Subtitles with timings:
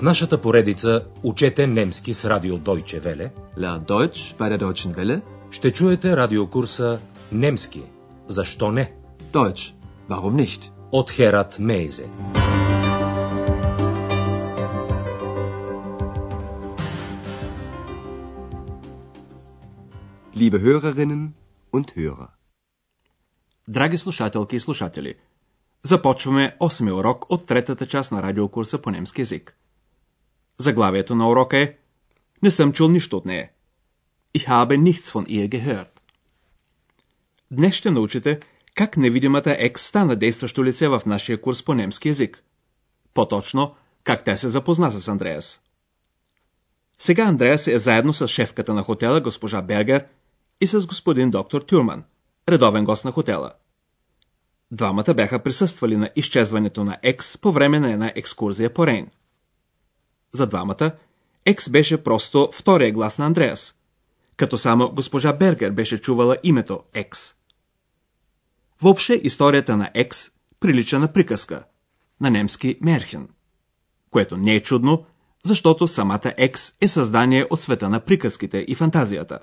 [0.00, 5.20] В нашата поредица Учете немски с радио Deutsche Welle Lern Deutsch bei der Deutschen Welle.
[5.50, 7.00] ще чуете радиокурса
[7.32, 7.82] Немски.
[8.28, 8.92] Защо не?
[9.32, 9.74] Deutsch.
[10.08, 10.70] Warum nicht?
[10.92, 12.06] От Херат Мейзе.
[20.34, 21.34] Liebe Hörerinnen
[21.72, 22.28] und Hörer.
[23.68, 25.14] Драги слушателки и слушатели,
[25.82, 29.56] започваме 8 урок от третата част на радиокурса по немски язик.
[30.60, 31.74] Заглавието на урока е
[32.42, 33.50] Не съм чул нищо от нея.
[34.38, 36.00] Ich habe nichts von ihr gehört.
[37.50, 38.40] Днес ще научите
[38.74, 42.42] как невидимата екс стана действащо лице в нашия курс по немски язик.
[43.14, 43.74] По-точно,
[44.04, 45.60] как тя се запозна с Андреас.
[46.98, 50.04] Сега Андреас е заедно с шефката на хотела госпожа Бергер
[50.60, 52.04] и с господин доктор Тюрман,
[52.48, 53.52] редовен гост на хотела.
[54.70, 59.10] Двамата бяха присъствали на изчезването на Екс по време на една екскурзия по Рейн.
[60.32, 60.90] За двамата
[61.46, 63.74] Екс беше просто втория глас на Андреас,
[64.36, 67.34] като само госпожа Бергер беше чувала името Екс.
[68.82, 71.64] Въобще историята на Екс прилича на приказка,
[72.20, 73.28] на немски Мерхен,
[74.10, 75.06] което не е чудно,
[75.44, 79.38] защото самата Екс е създание от света на приказките и фантазията.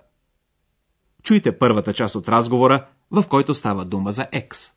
[1.24, 4.77] Чуйте първата част от разговора, в който става дума за Екс.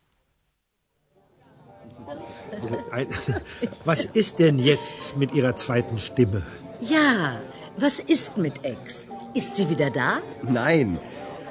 [2.91, 3.07] Ein-
[3.85, 6.41] Was ist denn jetzt mit Ihrer zweiten Stimme?
[6.81, 7.39] Ja,
[7.77, 9.07] was ist mit Ex?
[9.33, 10.17] Ist sie wieder da?
[10.43, 10.99] Nein,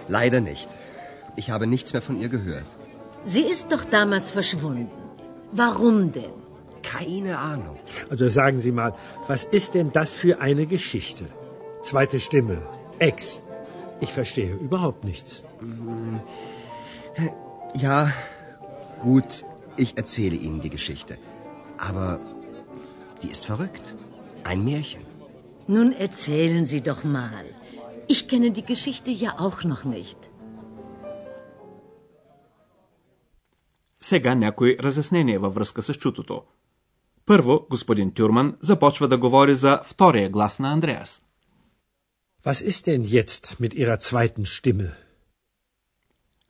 [0.09, 0.69] leider nicht.
[1.37, 2.67] Ich habe nichts mehr von ihr gehört.
[3.25, 4.91] Sie ist doch damals verschwunden.
[5.53, 6.33] Warum denn?
[6.83, 7.77] Keine Ahnung.
[8.11, 8.93] Also sagen Sie mal,
[9.29, 11.25] was ist denn das für eine Geschichte?
[11.83, 12.59] Zweite Stimme.
[12.99, 13.41] Ex.
[14.01, 15.43] Ich verstehe überhaupt nichts.
[17.79, 18.11] Ja,
[19.03, 19.45] gut,
[19.84, 21.14] ich erzähle Ihnen die Geschichte.
[21.90, 22.10] Aber
[23.22, 23.86] die ist verrückt.
[24.52, 25.04] Ein Märchen.
[25.68, 27.46] Nun erzählen Sie doch mal.
[28.14, 30.20] Ich kenne die Geschichte ja auch noch nicht.
[34.02, 36.44] Сега някои разяснения във връзка с чутото.
[37.26, 41.22] Първо, господин Тюрман започва да говори за втория глас на Андреас.
[42.46, 44.92] Was ist denn jetzt mit Ihrer zweiten Stimme?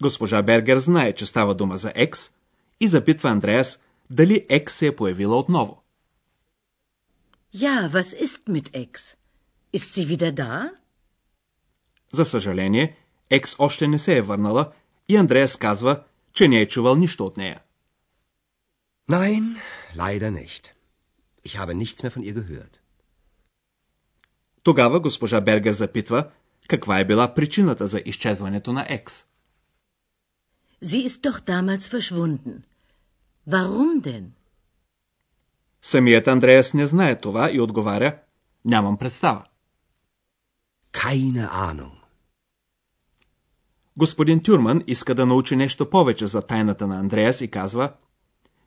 [0.02, 2.32] Госпожа Бергер знае, че става дума за Екс
[2.81, 3.81] и запитва Андреас
[4.11, 5.83] дали Екс се е появила отново.
[7.55, 9.17] Ja, was ist mit Ex?
[9.75, 10.71] Ist sie wieder da?
[12.13, 12.97] За съжаление,
[13.31, 14.73] Екс още не се е върнала
[15.09, 17.61] и Андреас казва, че не е чувал нищо от нея.
[19.09, 19.61] Nein,
[19.97, 20.73] leider nicht.
[21.45, 22.81] Ich habe nichts mehr von ihr gehört.
[24.63, 26.31] Тогава госпожа Бергер запитва
[26.69, 29.27] каква е била причината за изчезването на Екс.
[30.85, 32.63] Sie ist doch damals verschwunden.
[33.51, 34.27] Warum denn?
[35.83, 38.19] Самият Андреас не знае това и отговаря
[38.65, 39.45] Нямам представа.
[40.93, 41.97] Keine Ahnung.
[43.97, 47.93] Господин Тюрман иска да научи нещо повече за тайната на Андреас и казва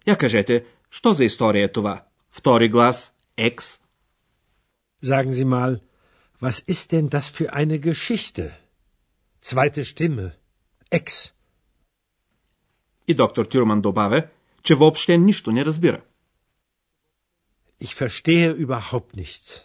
[0.08, 2.04] Я кажете, що за история е това?
[2.32, 3.80] Втори глас, Екс.
[5.04, 5.80] Sagen Sie mal,
[6.42, 8.52] was ist denn das für eine Geschichte?
[9.44, 10.32] Zweite Stimme.
[10.92, 11.34] Ex.
[13.08, 14.28] И доктор Тюрман добавя,
[14.64, 16.02] че въобще нищо не разбира.
[17.82, 19.64] Ich verstehe überhaupt nichts.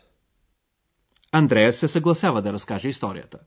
[1.33, 3.39] Андреас се съгласява да разкаже историята.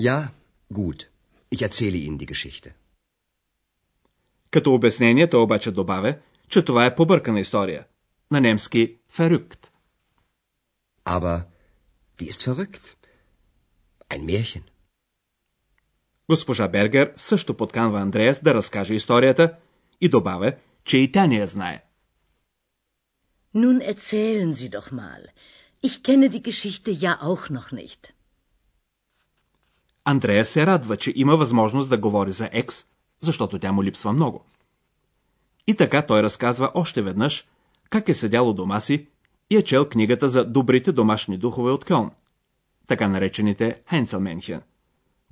[0.00, 0.28] Ja,
[0.72, 1.08] gut.
[1.54, 2.74] Ich erzähle Ihnen die Geschichte.
[4.50, 6.18] Като обяснение той обаче добавя,
[6.48, 7.86] че това е побъркана история.
[8.30, 9.72] На немски «ферюкт».
[11.04, 11.44] Aber
[12.18, 12.94] die ist verrückt.
[14.10, 14.62] Ein Märchen.
[16.28, 19.56] Госпожа Бергер също подканва Андреас да разкаже историята
[20.00, 20.52] и добавя,
[20.84, 21.82] че и тя не я знае.
[23.54, 25.22] Nun erzählen Sie doch mal.
[25.82, 28.12] Ich kenne die Geschichte ja auch noch nicht.
[30.04, 32.86] Андреас се радва, че има възможност да говори за Екс,
[33.20, 34.44] защото тя му липсва много.
[35.66, 37.46] И така той разказва още веднъж
[37.90, 39.06] как е седял у дома си
[39.50, 42.10] и е чел книгата за добрите домашни духове от Кьон,
[42.86, 44.62] така наречените Хенцелменхен,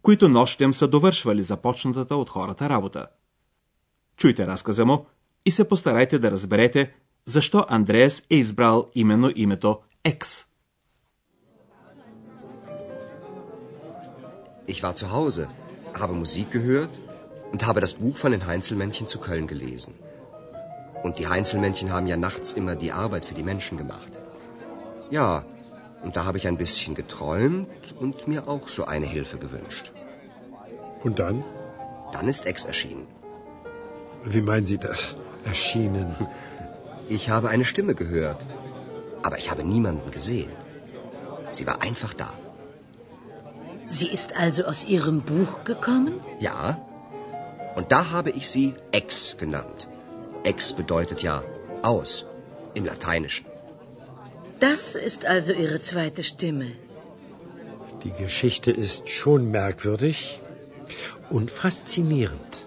[0.02, 3.06] които нощем са довършвали започнатата от хората работа.
[4.17, 5.05] Чуйте разказа му
[5.45, 6.93] и се постарайте да разберете
[7.25, 10.45] защо Андреас е избрал именно името Екс.
[14.67, 15.47] Ich war zu Hause,
[16.01, 16.93] habe Musik gehört
[17.51, 19.93] und habe das Buch von den Heinzelmännchen zu Köln gelesen.
[21.03, 24.13] Und die Heinzelmännchen haben ja nachts immer die Arbeit für die Menschen gemacht.
[25.17, 25.29] Ja,
[26.03, 29.91] und da habe ich ein bisschen geträumt und mir auch so eine Hilfe gewünscht.
[31.05, 31.43] Und dann?
[32.13, 33.07] Dann ist Ex erschienen.
[34.24, 35.16] Wie meinen Sie das?
[35.44, 36.14] Erschienen.
[37.06, 38.40] Ich habe eine Stimme gehört.
[39.24, 40.50] aber ich habe niemanden gesehen.
[41.52, 42.30] Sie war einfach da.
[43.86, 46.20] Sie ist also aus Ihrem Buch gekommen?
[46.40, 46.86] Ja.
[47.74, 49.88] Und da habe ich sie ex genannt.
[50.44, 51.42] Ex bedeutet ja
[51.82, 52.26] aus
[52.74, 53.46] im Lateinischen.
[54.60, 56.68] Das ist also Ihre zweite Stimme.
[58.04, 60.40] Die Geschichte ist schon merkwürdig
[61.30, 62.63] und faszinierend.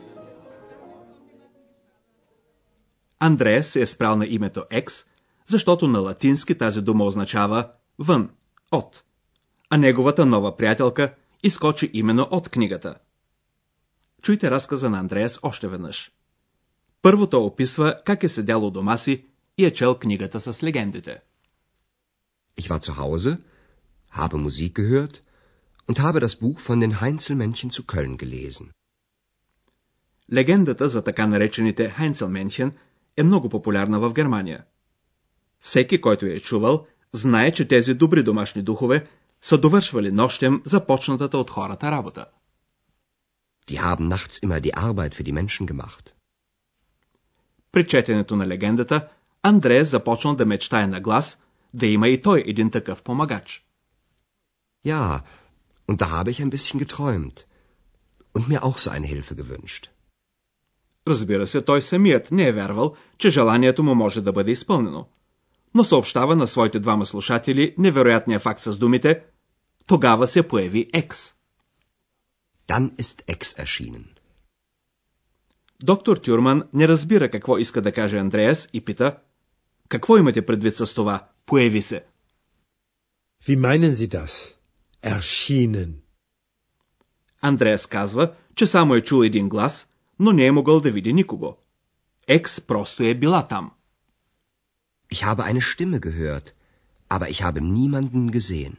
[3.19, 5.05] Андреас се е спрал на името Екс,
[5.45, 8.29] защото на латински тази дума означава вън,
[8.71, 9.03] от,
[9.69, 12.95] а неговата нова приятелка изкочи именно от книгата.
[14.21, 16.11] Чуйте разказа на Андреас още веднъж.
[17.01, 19.25] Първото описва как е седял у дома си
[19.57, 21.19] и е чел книгата с легендите.
[22.61, 23.37] Ich war zu Hause,
[24.19, 25.15] habe Musik gehört
[25.87, 28.71] und habe das Buch von den Heinzelmännchen zu Köln gelesen.
[30.33, 32.71] Легендата за така наречените Хайнцелменхен
[33.17, 34.63] е много популярна в Германия.
[35.61, 39.07] Всеки, който я е чувал, знае, че тези добри домашни духове
[39.41, 42.25] са довършвали нощем започнатата от хората работа.
[43.69, 46.13] Die haben nachts immer die Arbeit für die Menschen gemacht.
[47.71, 49.07] При четенето на легендата,
[49.43, 51.37] Андреас започнал да мечтае на глас
[51.73, 53.63] да има и той един такъв помагач.
[54.85, 55.23] Ja,
[55.87, 57.37] und da habe ich ein bisschen geträumt
[58.35, 59.83] und mir auch so eine Hilfe gewünscht.
[61.07, 65.07] Разбира се, той самият не е вярвал, че желанието му може да бъде изпълнено.
[65.75, 69.23] Но съобщава на своите двама слушатели невероятния факт с думите
[69.87, 71.33] Тогава се появи Екс.
[72.67, 74.05] Dann ist Ex erschienen.
[75.83, 79.17] Доктор Тюрман не разбира какво иска да каже Андреас и пита
[79.89, 81.27] Какво имате предвид с това?
[81.45, 82.03] Появи се.
[83.47, 84.53] Wie meinen Sie das?
[85.03, 85.91] Erschienen.
[87.41, 89.87] Андреас казва, че само е чул един глас,
[90.19, 91.57] но не е могъл да види никого.
[92.27, 93.71] Екс просто е била там.
[95.13, 96.47] Ich habe eine Stimme gehört,
[97.09, 98.75] aber ich habe niemanden gesehen.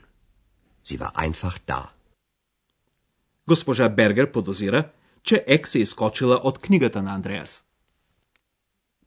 [0.85, 1.91] Sie war einfach da.
[3.47, 4.91] Госпожа Бергер подозира,
[5.23, 7.65] че Екс е изкочила от книгата на Андреас.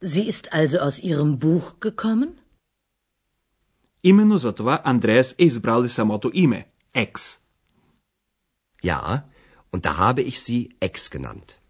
[0.04, 2.32] Sie ist also aus Ihrem Buch gekommen?
[4.04, 7.38] Именно за това Андреас е избрал и самото име– Екс.
[8.84, 9.22] Ja,
[9.72, 11.61] und da habe ich sie Ex genannt.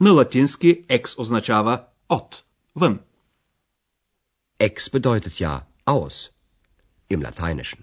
[0.00, 2.44] На латински екс означава от,
[2.76, 3.00] вън.
[4.60, 6.32] Ex bedeutet ja aus
[7.10, 7.80] im Lateinischen.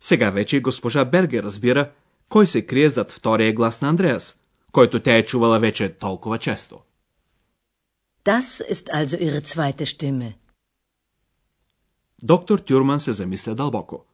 [0.00, 1.92] Сега вече госпожа Бергер разбира
[2.28, 4.38] кой се крие зад втория глас на Андреас,
[4.72, 6.80] който тя е чувала вече толкова често.
[8.24, 10.34] Das ist also Ihre zweite Stimme.
[12.22, 14.04] Доктор Тюрман се замисля дълбоко.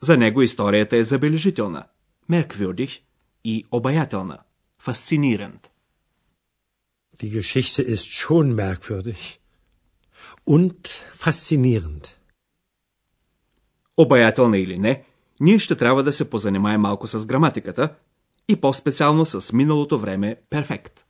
[0.00, 1.84] За него историята е забележителна,
[2.28, 3.00] мерквюрдих
[3.44, 4.38] и обаятелна,
[4.78, 5.70] фасциниранд.
[7.20, 9.40] Die Geschichte ist schon merkwürdig
[10.44, 12.14] und faszinierend.
[13.96, 15.04] Обаятелна или не,
[15.40, 17.94] ние ще трябва да се позанимаем малко с граматиката
[18.48, 21.07] и по-специално с миналото време перфект.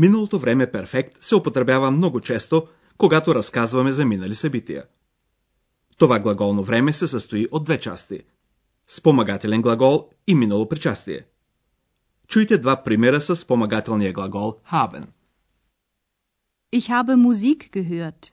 [0.00, 2.66] Миналото време перфект се употребява много често,
[2.98, 4.84] когато разказваме за минали събития.
[5.98, 8.20] Това глаголно време се състои от две части–
[8.88, 11.20] спомагателен глагол и минало причастие.
[12.28, 15.06] Чуйте два примера с спомагателния глагол haben.
[16.72, 18.32] Ich habe Musik gehört.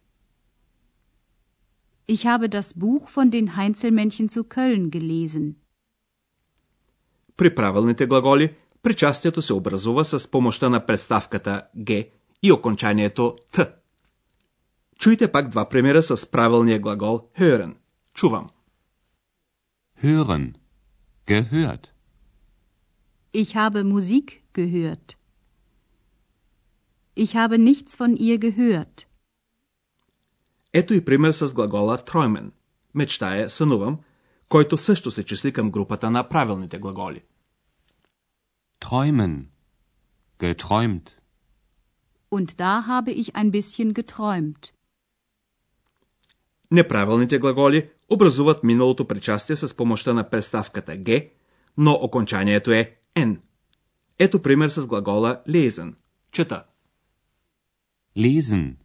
[2.08, 5.56] Ich habe das Buch von den Heinzelmännchen zu Köln gelesen.
[7.38, 8.56] При правилните глаголи
[8.88, 12.04] причастието се образува с помощта на представката г
[12.44, 13.74] и окончанието т.
[15.00, 17.76] Чуйте пак два примера с правилния глагол hören.
[18.16, 18.48] Чувам.
[20.04, 20.54] Hören.
[21.28, 21.94] Gehört.
[23.34, 25.08] Ich habe Musik gehört.
[27.24, 29.06] Ich habe nichts von ihr gehört.
[30.74, 32.52] Ето и пример с глагола träumen.
[32.96, 33.98] Мечтая, сънувам,
[34.50, 37.24] който също се числи към групата на правилните глаголи.
[38.80, 39.52] Träumen.
[40.40, 41.08] Geträumt.
[42.30, 44.74] Und da habe ich ein bisschen geträumt.
[46.72, 51.30] Неправилните глаголи образуват миналото причастие с помощта на представката г,
[51.78, 53.38] но окончанието е n.
[54.20, 55.94] Ето пример с глагола lesen.
[56.32, 56.66] Чета.
[58.18, 58.76] Lesen.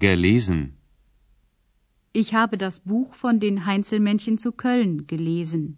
[0.00, 0.72] Gelesen.
[2.14, 5.76] Ich habe das Buch von den Heinzelmännchen zu Köln gelesen.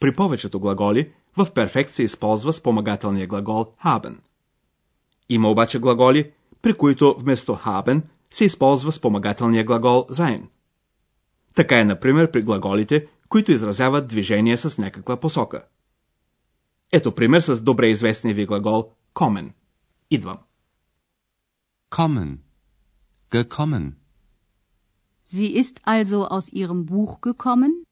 [0.00, 4.18] При повечето глаголи в перфект се използва спомагателния глагол haben.
[5.28, 10.42] Има обаче глаголи, при които вместо haben се използва спомагателния глагол sein.
[11.54, 15.62] Така е, например, при глаголите, които изразяват движение с някаква посока.
[16.92, 19.52] Ето пример с добре известния ви глагол комен.
[20.10, 20.38] Идвам.
[21.90, 22.38] Kommen.
[23.30, 23.94] Gekommen.
[25.26, 27.85] Sie ist also aus ihrem Buch gekommen?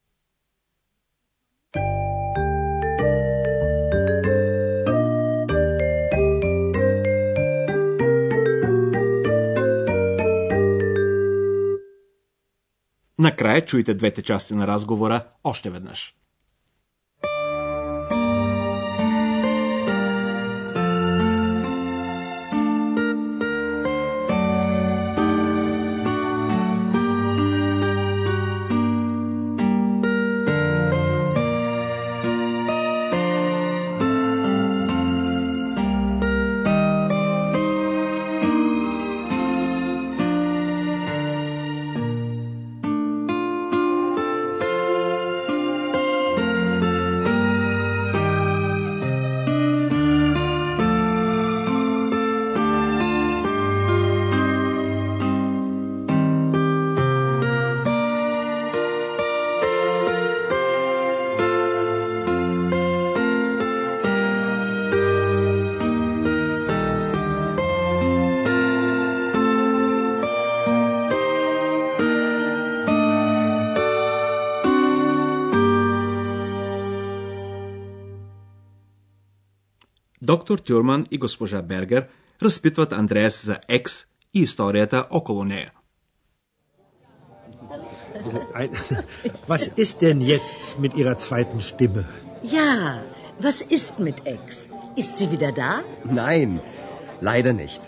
[13.19, 16.15] Накрая чуйте двете части на разговора още веднъж.
[80.24, 82.08] Доктор Тюрман и госпожа Бергер
[82.42, 85.72] разпитват Андреас за Екс и историята около нея.
[88.54, 88.70] Ein,
[89.48, 92.04] was ist denn jetzt mit Ihrer zweiten Stimme?
[92.58, 93.04] Ja,
[93.40, 94.70] was ist mit Ex?
[95.02, 95.72] Ist sie wieder da?
[96.22, 96.60] Nein,
[97.22, 97.82] leider nicht.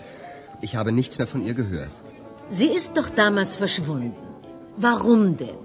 [0.66, 1.94] Ich habe nichts mehr von ihr gehört.
[2.58, 4.14] Sie ist doch damals verschwunden.
[4.76, 5.60] Warum denn?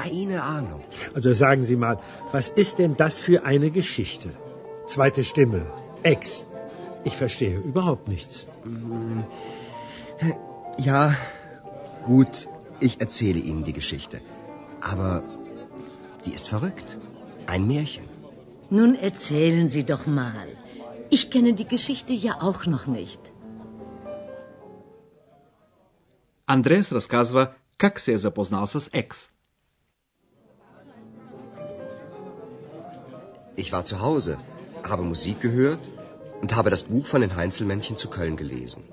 [0.00, 0.82] Keine Ahnung.
[1.14, 1.96] Also sagen Sie mal,
[2.32, 4.28] was ist denn das für eine Geschichte?
[4.86, 5.62] Zweite Stimme.
[6.02, 6.44] Ex.
[7.04, 8.46] Ich verstehe überhaupt nichts.
[10.78, 11.14] Ja,
[12.04, 12.48] gut,
[12.80, 14.20] ich erzähle Ihnen die Geschichte.
[14.80, 15.22] Aber
[16.24, 16.96] die ist verrückt.
[17.46, 18.06] Ein Märchen.
[18.70, 20.48] Nun erzählen Sie doch mal.
[21.10, 23.32] Ich kenne die Geschichte ja auch noch nicht.
[26.46, 29.30] Андреас разказва как се е запознал с Екс.
[33.56, 34.38] Ich war zu Hause,
[34.89, 35.89] habe Musik gehört
[36.41, 38.83] und habe das Buch von den Heinzelmännchen zu Köln gelesen.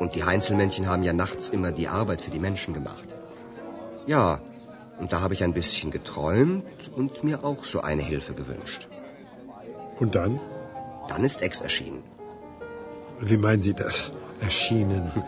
[0.00, 3.08] Und die Heinzelmännchen haben ja nachts immer die Arbeit für die Menschen gemacht.
[4.06, 4.40] Ja,
[4.98, 8.88] und da habe ich ein bisschen geträumt und mir auch so eine Hilfe gewünscht.
[9.98, 10.40] Und dann?
[11.08, 12.02] Dann ist Ex erschienen.
[13.20, 14.12] Wie meinen Sie das?
[14.40, 15.10] Erschienen.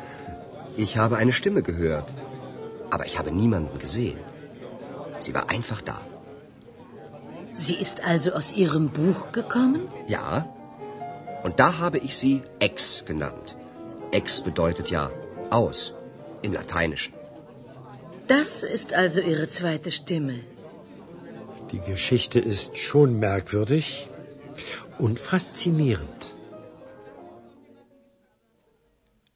[0.79, 2.13] Ich habe eine Stimme gehört,
[2.91, 4.19] aber ich habe niemanden gesehen.
[5.21, 5.99] Sie war einfach da.
[7.56, 9.82] Sie ist also aus Ihrem Buch gekommen?
[10.08, 10.30] Ja,
[11.44, 13.56] und da habe ich sie Ex genannt.
[14.12, 15.12] Ex bedeutet ja
[15.50, 15.94] aus
[16.42, 17.14] im Lateinischen.
[18.28, 20.40] Das ist also Ihre zweite Stimme.
[21.72, 24.08] Die Geschichte ist schon merkwürdig
[25.00, 26.22] und faszinierend.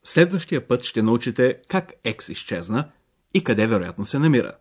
[0.03, 2.91] Следващия път ще научите как Екс изчезна
[3.34, 4.57] и къде вероятно се намира.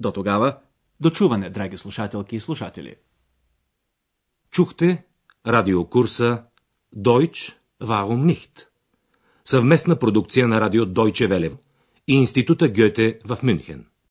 [0.00, 0.58] До тогава,
[1.01, 2.95] дочуване, драги слушателки и слушатели.
[4.51, 5.03] Чухте
[5.45, 6.43] радиокурса
[6.95, 8.67] Deutsch Warum nicht?
[9.43, 11.57] Съвместна продукция на радио Deutsche Welle
[12.07, 13.90] и Института Гьоте в Мюнхен.